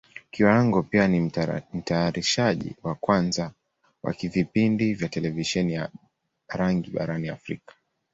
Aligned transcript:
Kiwango 0.31 0.83
pia 0.83 1.07
ni 1.07 1.19
Mtayarishaji 1.73 2.75
wa 2.83 2.95
kwanza 2.95 3.51
wa 4.03 4.11
vipindi 4.21 4.93
vya 4.93 5.09
Televisheni 5.09 5.73
ya 5.73 5.89
rangi 6.49 6.91
barani 6.91 7.29
Africa. 7.29 7.71